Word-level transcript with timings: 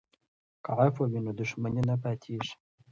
که 0.63 0.71
عفوه 0.85 1.05
وي 1.11 1.19
نو 1.25 1.31
دښمني 1.39 1.81
نه 1.89 1.95
پاتیږي. 2.03 2.53